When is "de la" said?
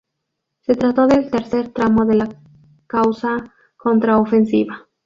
2.07-2.27